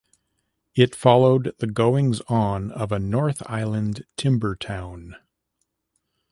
It 0.73 0.95
followed 0.95 1.53
the 1.59 1.67
goings-on 1.67 2.71
of 2.71 2.91
a 2.91 2.97
North 2.97 3.43
Island 3.47 4.03
timber 4.17 4.55
town. 4.55 5.15